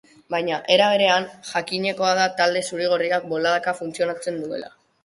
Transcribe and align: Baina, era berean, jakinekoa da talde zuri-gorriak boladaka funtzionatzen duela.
Baina, 0.35 0.55
era 0.75 0.87
berean, 0.93 1.27
jakinekoa 1.51 2.15
da 2.23 2.27
talde 2.43 2.65
zuri-gorriak 2.71 3.33
boladaka 3.37 3.79
funtzionatzen 3.83 4.47
duela. 4.47 4.79